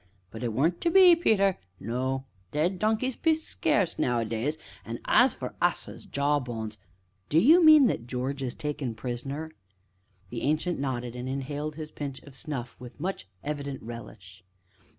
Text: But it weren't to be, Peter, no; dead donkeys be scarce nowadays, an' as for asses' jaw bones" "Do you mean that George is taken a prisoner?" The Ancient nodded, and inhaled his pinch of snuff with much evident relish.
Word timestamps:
But 0.31 0.43
it 0.43 0.51
weren't 0.51 0.81
to 0.81 0.89
be, 0.89 1.15
Peter, 1.15 1.59
no; 1.79 2.25
dead 2.51 2.79
donkeys 2.79 3.15
be 3.15 3.35
scarce 3.35 3.99
nowadays, 3.99 4.57
an' 4.83 4.97
as 5.05 5.35
for 5.35 5.53
asses' 5.61 6.07
jaw 6.07 6.39
bones" 6.39 6.79
"Do 7.29 7.37
you 7.37 7.63
mean 7.63 7.83
that 7.85 8.07
George 8.07 8.41
is 8.41 8.55
taken 8.55 8.93
a 8.93 8.95
prisoner?" 8.95 9.51
The 10.31 10.41
Ancient 10.41 10.79
nodded, 10.79 11.15
and 11.15 11.29
inhaled 11.29 11.75
his 11.75 11.91
pinch 11.91 12.19
of 12.23 12.35
snuff 12.35 12.75
with 12.79 12.99
much 12.99 13.27
evident 13.43 13.83
relish. 13.83 14.43